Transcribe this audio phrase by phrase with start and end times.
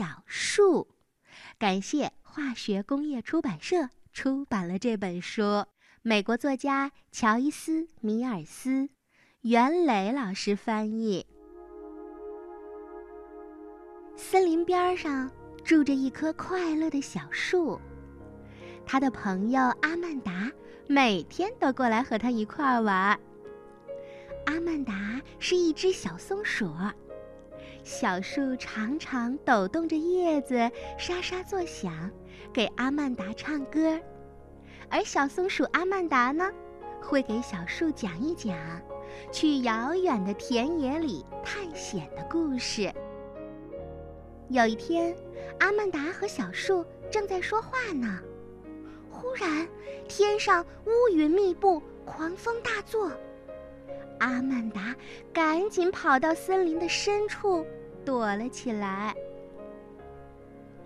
[0.00, 0.88] 小树。
[1.58, 5.66] 感谢化学工业出版社出版了这本书。
[6.00, 8.88] 美国作家乔伊斯·米尔斯，
[9.42, 11.26] 袁磊老师翻译。
[14.16, 15.30] 森林边上
[15.62, 17.78] 住着一棵快乐的小树，
[18.86, 20.50] 他的朋友阿曼达
[20.86, 23.20] 每天都过来和他一块儿玩。
[24.46, 26.74] 阿曼达是一只小松鼠，
[27.90, 32.08] 小树常常抖动着叶子，沙沙作响，
[32.52, 33.98] 给阿曼达唱歌。
[34.88, 36.48] 而小松鼠阿曼达呢，
[37.02, 38.56] 会给小树讲一讲
[39.32, 42.92] 去遥远的田野里探险的故事。
[44.50, 45.12] 有一天，
[45.58, 48.20] 阿曼达和小树正在说话呢，
[49.10, 49.66] 忽然
[50.06, 53.10] 天上乌云密布，狂风大作。
[54.20, 54.94] 阿曼达
[55.32, 57.66] 赶紧跑到森林的深处
[58.04, 59.14] 躲了起来。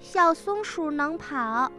[0.01, 1.71] 小松鼠能跑，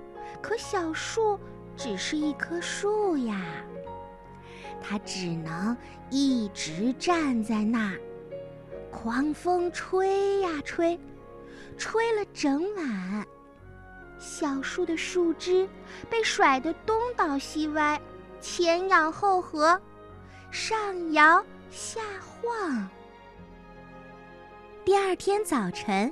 [0.42, 1.40] 可小树……
[1.78, 3.36] 只是一棵树呀，
[4.82, 5.76] 它只能
[6.10, 8.00] 一直站在那儿。
[8.90, 10.98] 狂风吹呀吹，
[11.78, 13.28] 吹了整晚，
[14.18, 15.68] 小树的树枝
[16.10, 18.02] 被甩得东倒西歪，
[18.40, 19.78] 前仰后合，
[20.50, 22.90] 上摇下晃。
[25.16, 26.12] 天早晨，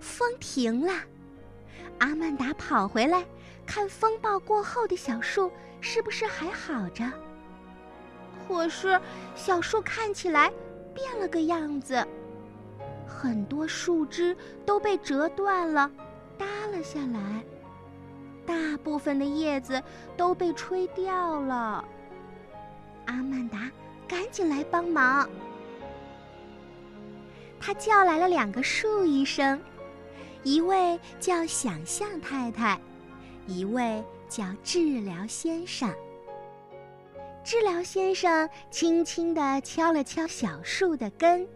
[0.00, 0.92] 风停了，
[1.98, 3.24] 阿曼达跑回来。
[3.66, 7.04] 看风暴过后的小树是不是还好着？
[8.46, 8.98] 可是
[9.34, 10.50] 小树看起来
[10.94, 12.02] 变了个样子，
[13.06, 15.90] 很多树枝都被折断了，
[16.38, 17.44] 耷了下来，
[18.46, 19.82] 大部分的叶子
[20.16, 21.84] 都被吹掉了。
[23.04, 23.70] 阿曼达
[24.08, 25.28] 赶紧来帮忙，
[27.68, 29.60] 他叫来了两个树医生，
[30.42, 32.80] 一位叫想象太太。
[33.46, 35.94] 一位叫治疗先生。
[37.44, 41.46] 治疗先生轻轻地敲了敲小树的根，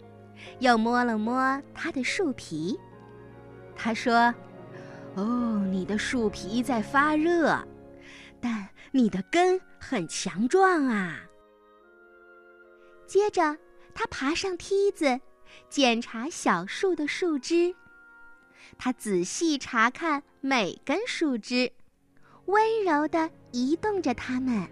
[0.59, 2.79] 又摸了摸它的树皮。
[3.75, 4.35] 他说
[5.17, 7.59] ：“哦，你的树皮在发热，
[8.39, 11.23] 但你的根很强壮啊。”
[13.09, 13.57] 接着，
[13.95, 15.19] 他爬上梯子，
[15.69, 17.75] 检查小树的树枝。
[18.79, 21.73] 他仔细查看每根树枝。
[22.47, 24.67] 温柔地移动着它们。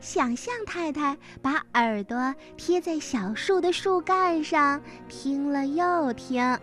[0.00, 6.58] 想象太太把耳朵贴在小树的树干上，听了又听。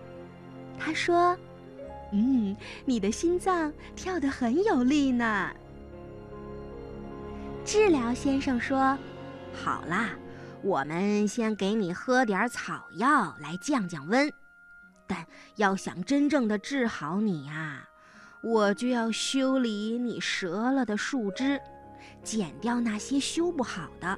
[0.77, 1.37] 他说
[2.11, 2.55] ：“嗯，
[2.85, 5.49] 你的心脏跳得很有力呢。”
[7.63, 8.97] 治疗先生说
[9.55, 10.11] ：“好啦，
[10.63, 14.31] 我们先给你喝点草药来降降温，
[15.07, 17.87] 但要想真正的治好你呀。”
[18.43, 21.61] 我就要修理你折了的树枝，
[22.23, 24.17] 剪掉那些修不好的。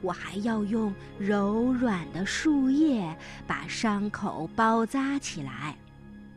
[0.00, 3.14] 我还要用柔软的树叶
[3.46, 5.76] 把伤口包扎起来，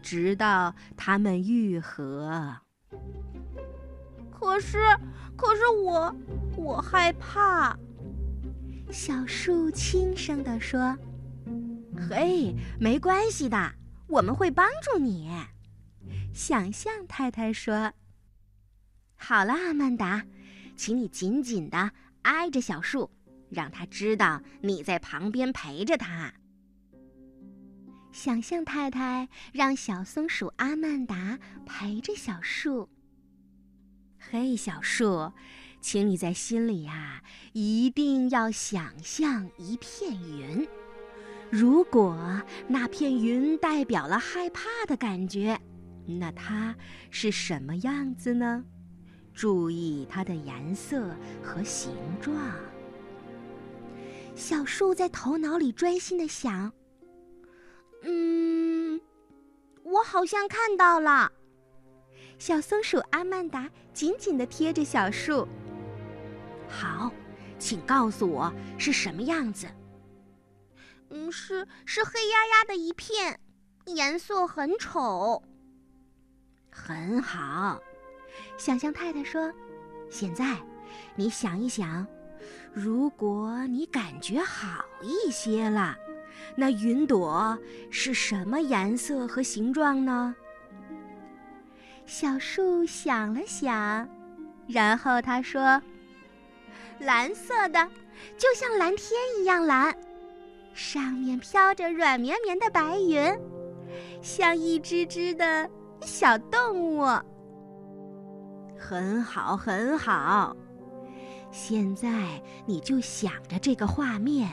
[0.02, 2.54] 直到它们愈合。
[4.30, 4.78] 可是，
[5.38, 6.14] 可是我，
[6.58, 7.78] 我害怕。
[8.92, 10.98] 小树轻声地说
[12.10, 13.76] ：“嘿，没关系的，
[14.08, 15.30] 我们会帮助你。”
[16.34, 17.94] 想象太太说
[19.16, 20.26] ：“好了，阿曼达，
[20.76, 21.92] 请你紧紧地
[22.24, 23.12] 挨着小树，
[23.50, 26.34] 让他知道你在旁边陪着他。”
[28.12, 32.90] 想象太太让小松鼠阿曼达陪着小树。
[34.18, 35.32] 嘿，小树，
[35.82, 37.24] 请你在心里呀，
[37.54, 40.68] 一定要想象一片云。
[41.50, 45.60] 如果那片云代表了害怕的感觉。
[46.06, 46.76] 那它
[47.12, 48.66] 是什么样子呢？
[49.32, 52.36] 注意它的颜色和形状。
[54.36, 56.74] 小树在头脑里专心的想
[58.02, 59.00] ：“嗯，
[59.84, 61.32] 我好像看到了。”
[62.40, 65.48] 小松鼠阿曼达紧紧的贴着小树。
[66.70, 67.12] 好，
[67.58, 69.68] 请告诉我是什么样子。
[71.10, 73.40] 嗯，是是黑压压的一片，
[73.88, 75.42] 颜色很丑。
[76.72, 77.80] 很好，
[78.58, 79.52] 想象太太说
[80.10, 80.58] ：“现在，
[81.16, 82.06] 你想一想，
[82.72, 85.98] 如果你感觉好一些了，
[86.56, 87.58] 那云朵
[87.90, 90.36] 是什么颜色和形状呢？”
[92.06, 94.08] 小树想了想，
[94.68, 95.82] 然后他说
[97.00, 97.88] ：“蓝色的，
[98.38, 99.96] 就像蓝天一样蓝，
[100.74, 103.34] 上面飘着软绵绵的白云。”
[104.22, 105.70] 像一只只的
[106.02, 107.06] 小动物。
[108.78, 110.56] 很好，很好。
[111.52, 114.50] 现在你就想着这个画面，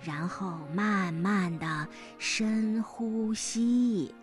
[0.00, 1.86] 然后慢慢的
[2.18, 4.14] 深呼吸。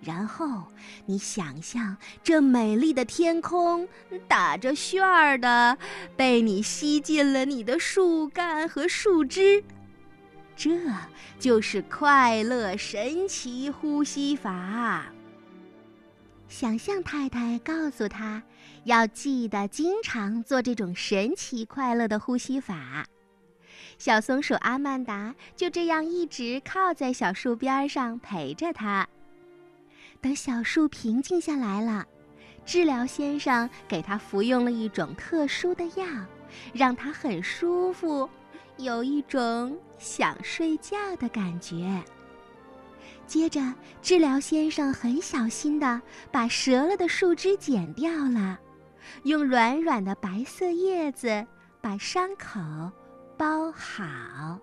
[0.00, 0.64] 然后，
[1.06, 3.88] 你想象这美丽的天空
[4.28, 5.76] 打着旋儿的，
[6.16, 9.62] 被你吸进了你的树干和树枝。
[10.56, 10.78] 这
[11.38, 15.06] 就是快乐神奇呼吸法。
[16.48, 18.42] 想象太太告诉他，
[18.84, 23.04] 要记得经常做这种神奇快乐的呼吸法。
[23.98, 29.06] 小松鼠阿曼达就这样一直靠在小树边上陪着他。
[30.20, 32.04] 等小树平静下来了，
[32.64, 36.04] 治疗先生给他服用了一种特殊的药，
[36.72, 38.28] 让他很舒服，
[38.78, 42.02] 有一种想睡觉的感觉。
[43.26, 43.60] 接着，
[44.02, 46.00] 治疗先生很小心地
[46.32, 48.58] 把折了的树枝剪掉了，
[49.22, 51.46] 用软软的白色叶子
[51.80, 52.58] 把伤口
[53.36, 54.58] 包好。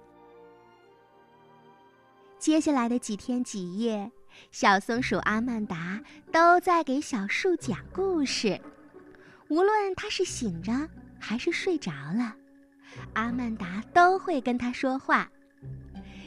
[2.40, 4.12] 接下来的几天几夜。
[4.52, 6.00] 小松鼠阿曼达
[6.32, 8.60] 都在给小树讲故事，
[9.50, 10.72] 无论它是醒着
[11.20, 12.36] 还是睡着了，
[13.14, 15.30] 阿曼达都会跟它说话。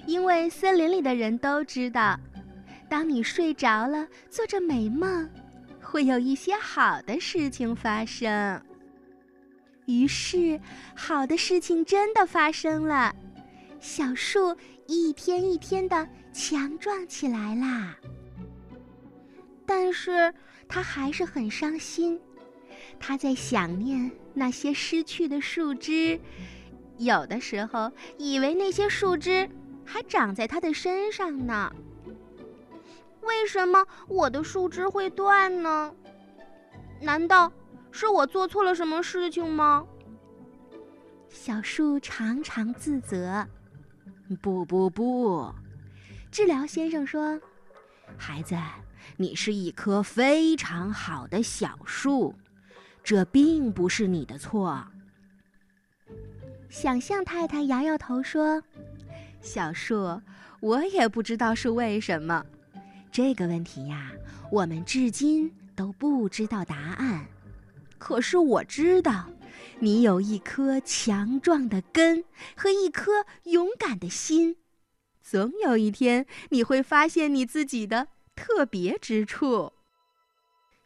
[0.06, 2.18] 因为森林里的人都知道，
[2.88, 5.28] 当你睡着了，做着美梦，
[5.82, 8.62] 会有一些好的事情发生。
[9.86, 10.60] 于是，
[10.94, 13.14] 好的事情真的发生了，
[13.80, 16.08] 小树一天一天的。
[16.30, 17.96] 强壮起来啦，
[19.66, 20.32] 但是
[20.68, 22.20] 他还是很伤心。
[23.00, 26.20] 他在想念那些失去的树枝，
[26.96, 29.48] 有的时候以为那些树枝
[29.84, 31.72] 还长在他的身上呢。
[33.22, 35.92] 为什么我的树枝会断呢？
[37.00, 37.50] 难道
[37.90, 39.84] 是我做错了什么事情吗？
[41.28, 43.44] 小树常常自责。
[44.36, 45.52] 不不不。
[46.30, 47.40] 治疗先生说
[48.16, 48.56] ：“孩子，
[49.16, 52.34] 你是一棵非常好的小树，
[53.02, 54.86] 这并不是你的错。”
[56.68, 58.62] 想象太太摇摇头说
[59.40, 60.20] ：“小树，
[60.60, 62.44] 我也不知道是为什么。
[63.10, 64.12] 这个问题呀，
[64.52, 67.26] 我们至今都不知道答案。
[67.98, 69.26] 可是我知道，
[69.80, 72.24] 你有一颗强壮的根
[72.56, 74.56] 和一颗勇敢的心。”
[75.22, 79.72] 总有一天，你会发现你自己的特别之处。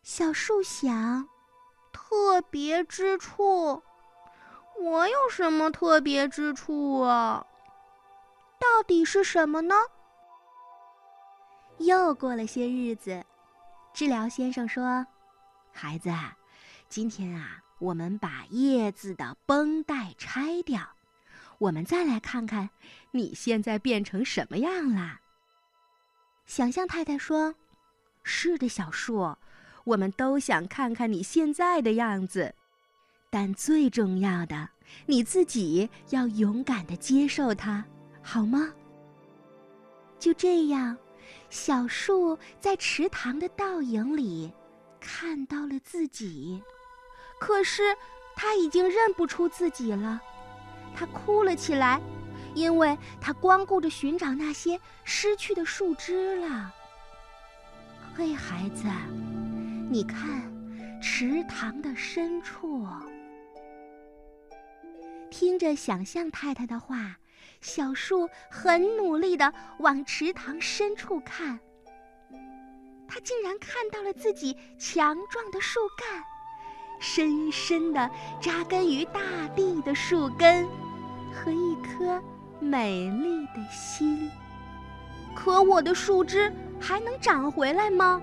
[0.03, 1.29] 小树想，
[1.93, 3.81] 特别之处，
[4.81, 7.47] 我有什么特别之处啊？
[8.59, 9.77] 到底是什么呢？
[11.79, 13.25] 又过了些日子，
[13.95, 15.07] 治疗先生说
[15.71, 16.11] ：“孩子，
[16.89, 20.81] 今天啊，我们把叶子的绷带拆掉。”
[21.59, 22.71] 我们再来看看，
[23.11, 25.21] 你现在变成什么样了？
[26.47, 27.55] 想象太太说
[28.23, 29.37] ：“是的，小树，
[29.85, 32.55] 我们都想看看你现在的样子。
[33.31, 34.69] 但最重要的，
[35.07, 37.85] 你自己要勇敢的接受它，
[38.23, 38.73] 好吗？”
[40.19, 40.97] 就这样，
[41.49, 44.53] 小树在池塘的倒影里
[45.01, 46.63] 看到了自己，
[47.43, 47.83] 可是
[48.37, 50.21] 他已经认不出自己了。
[50.95, 52.01] 他哭了起来，
[52.55, 56.73] 因为他光顾着寻找那些失去的树枝了。
[58.15, 58.85] 嘿，孩子，
[59.91, 60.23] 你看，
[61.03, 62.87] 池塘的深处。
[65.29, 67.17] 听着想象太太的话，
[67.61, 71.59] 小树很努力的往池塘深处看。
[73.09, 76.23] 他竟然看到了自己强壮的树干，
[77.03, 78.09] 深深的
[78.41, 79.21] 扎根于大
[79.57, 80.67] 地的树根。
[81.35, 82.23] 和一颗
[82.61, 84.31] 美丽的心，
[85.35, 88.23] 可我的树枝还能长回来吗？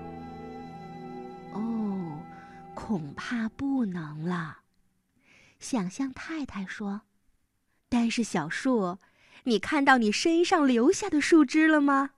[1.52, 2.20] 哦，
[2.74, 4.58] 恐怕不能了。
[5.58, 7.02] 想象太太说
[7.90, 8.96] ：“但是小树，
[9.44, 12.12] 你看到你身上留下的树枝了吗？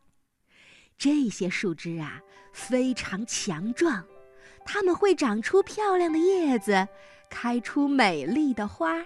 [0.99, 2.21] 这些树枝啊，
[2.52, 4.04] 非常强壮，
[4.64, 6.88] 它们会长出漂亮的叶子，
[7.28, 9.04] 开出美丽的花。”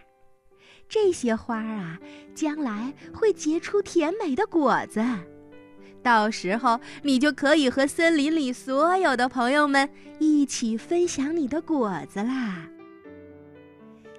[0.89, 1.99] 这些花啊，
[2.35, 5.05] 将来会结出甜美的果子，
[6.01, 9.89] 到时候你就可以和森林里所有的朋友们
[10.21, 12.69] 一起分享你的果子啦。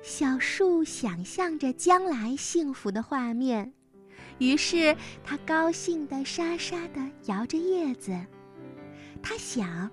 [0.02, 3.72] 小树想象着将来幸福的画面，
[4.38, 8.14] 于是它高兴地沙沙地摇着叶子，
[9.24, 9.90] 它想，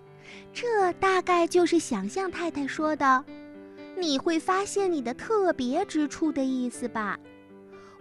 [0.53, 3.25] 这大概就是想象太太说的
[3.99, 7.19] “你会发现你的特别之处”的意思吧。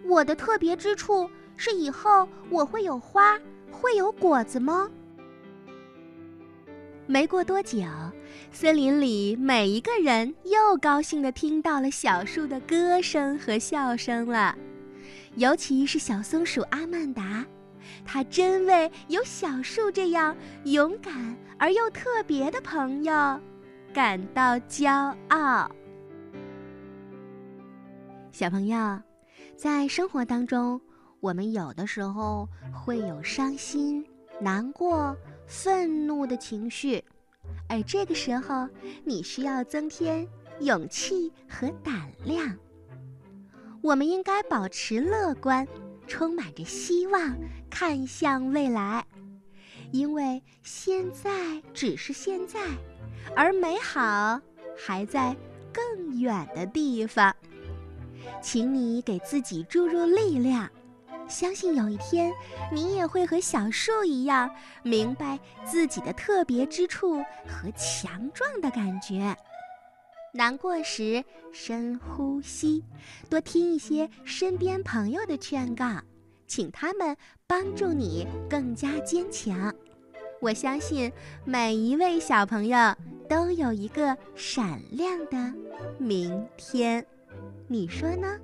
[0.04, 3.38] 我的特别之处是以后我会有花，
[3.70, 4.90] 会有果子吗？
[7.06, 7.82] 没过多久，
[8.50, 14.56] 森林里每一个人又高兴地听到了小树的歌声和笑声了，
[15.36, 17.44] 尤其是小松鼠阿曼达，
[18.04, 23.40] 它真为有小树这样勇敢而又特别的朋友
[23.92, 25.70] 感到骄傲。
[28.32, 29.00] 小朋友，
[29.56, 30.80] 在生活当中，
[31.20, 34.04] 我们有的时候会有伤心、
[34.40, 35.16] 难过。
[35.46, 37.04] 愤怒的情绪，
[37.68, 38.66] 而这个时候，
[39.04, 40.26] 你需要增添
[40.60, 42.56] 勇气和胆量。
[43.82, 45.68] 我们应该保持乐观，
[46.06, 47.36] 充满着希望，
[47.70, 49.04] 看向未来，
[49.92, 52.60] 因为现在只是现在，
[53.34, 54.40] 而美好
[54.76, 55.36] 还在
[55.72, 57.34] 更远的地方。
[58.40, 60.70] 请你给自己注入力量。
[61.26, 62.30] 相信有一天，
[62.70, 64.50] 你也会和小树一样，
[64.82, 69.34] 明白自己的特别之处和强壮的感觉。
[70.36, 72.82] 难过时深呼吸，
[73.30, 76.02] 多听一些身边朋友的劝告，
[76.48, 79.72] 请他们帮助你更加坚强。
[80.40, 81.12] 我相信
[81.44, 82.76] 每一位小朋友
[83.28, 85.54] 都有一个闪亮的
[85.98, 87.06] 明天，
[87.68, 88.36] 你说呢？